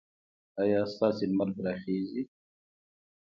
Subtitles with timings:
[0.61, 2.21] ایا ستاسو لمر به راخېژي؟